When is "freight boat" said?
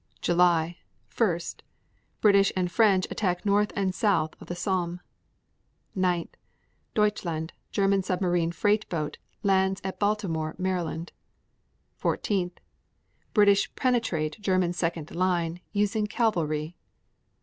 8.51-9.19